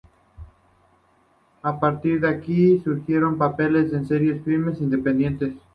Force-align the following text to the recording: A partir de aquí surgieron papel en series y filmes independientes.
A 1.61 1.79
partir 1.79 2.19
de 2.21 2.27
aquí 2.27 2.79
surgieron 2.79 3.37
papel 3.37 3.75
en 3.75 4.07
series 4.07 4.37
y 4.37 4.39
filmes 4.39 4.81
independientes. 4.81 5.53